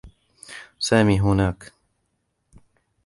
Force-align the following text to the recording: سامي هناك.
سامي 0.79 1.19
هناك. 1.19 1.71